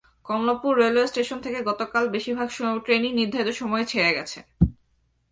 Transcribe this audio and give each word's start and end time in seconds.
Kamalapur 0.25 0.73
railway 0.77 1.07
station 1.07 1.37
থেকে 1.41 1.59
গতকাল 1.63 2.03
বেশির 2.09 2.35
ভাগ 2.35 2.49
ট্রেনই 2.85 3.11
নির্ধারিত 3.13 3.49
সময়ে 3.55 3.85
ছেড়ে 3.85 4.11
গেছে। 4.13 4.39